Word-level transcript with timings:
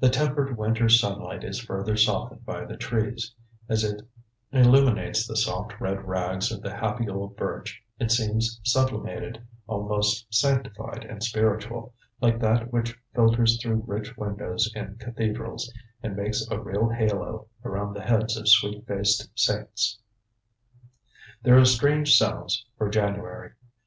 The 0.00 0.08
tempered 0.08 0.56
winter 0.56 0.88
sunlight 0.88 1.44
is 1.44 1.60
further 1.60 1.94
softened 1.94 2.46
by 2.46 2.64
the 2.64 2.74
trees; 2.78 3.34
as 3.68 3.84
it 3.84 4.00
illuminates 4.50 5.26
the 5.28 5.36
soft 5.36 5.78
red 5.78 6.06
rags 6.08 6.50
of 6.50 6.62
the 6.62 6.74
happy 6.74 7.06
old 7.06 7.36
birch 7.36 7.84
it 8.00 8.10
seems 8.10 8.60
sublimated, 8.64 9.44
almost 9.66 10.24
sanctified 10.34 11.04
and 11.04 11.22
spiritual, 11.22 11.92
like 12.18 12.40
that 12.40 12.72
which 12.72 12.98
filters 13.14 13.60
through 13.60 13.84
rich 13.86 14.16
windows 14.16 14.72
in 14.74 14.96
cathedrals, 14.96 15.70
and 16.02 16.16
makes 16.16 16.48
a 16.50 16.58
real 16.58 16.88
halo 16.88 17.46
around 17.62 17.92
the 17.92 18.00
heads 18.00 18.38
of 18.38 18.48
sweet 18.48 18.86
faced 18.86 19.28
saints. 19.38 19.98
There 21.42 21.58
are 21.58 21.66
strange 21.66 22.14
sounds 22.16 22.64
for 22.78 22.88
January. 22.88 23.52